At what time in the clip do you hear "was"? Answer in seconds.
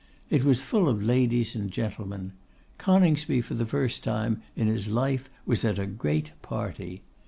0.43-0.63, 5.45-5.63